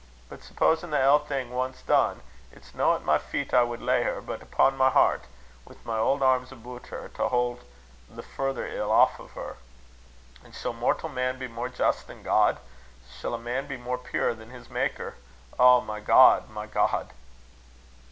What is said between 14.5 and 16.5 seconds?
Maker? O my God!